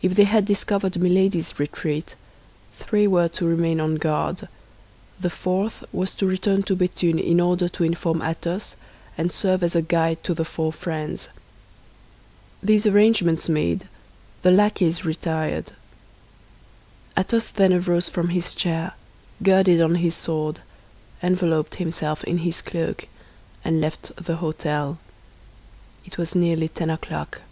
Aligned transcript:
If 0.00 0.14
they 0.14 0.24
had 0.24 0.46
discovered 0.46 0.96
Milady's 0.96 1.60
retreat, 1.60 2.14
three 2.76 3.06
were 3.06 3.28
to 3.28 3.44
remain 3.44 3.80
on 3.80 3.96
guard; 3.96 4.48
the 5.20 5.28
fourth 5.28 5.84
was 5.92 6.14
to 6.14 6.24
return 6.26 6.62
to 6.62 6.74
Béthune 6.74 7.22
in 7.22 7.38
order 7.38 7.68
to 7.68 7.84
inform 7.84 8.22
Athos 8.22 8.76
and 9.18 9.30
serve 9.30 9.62
as 9.62 9.76
a 9.76 9.82
guide 9.82 10.24
to 10.24 10.32
the 10.32 10.46
four 10.46 10.72
friends. 10.72 11.28
These 12.62 12.86
arrangements 12.86 13.50
made, 13.50 13.86
the 14.40 14.50
lackeys 14.50 15.04
retired. 15.04 15.72
Athos 17.14 17.48
then 17.48 17.74
arose 17.74 18.08
from 18.08 18.30
his 18.30 18.54
chair, 18.54 18.92
girded 19.42 19.82
on 19.82 19.96
his 19.96 20.14
sword, 20.14 20.60
enveloped 21.22 21.74
himself 21.74 22.24
in 22.24 22.38
his 22.38 22.62
cloak, 22.62 23.06
and 23.62 23.82
left 23.82 24.16
the 24.16 24.38
hôtel. 24.38 24.96
It 26.06 26.16
was 26.16 26.34
nearly 26.34 26.68
ten 26.68 26.88
o'clock. 26.88 27.42